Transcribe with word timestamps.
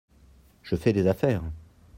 Je 0.63 0.75
fais 0.75 0.93
des 0.93 1.05
affaires. 1.05 1.43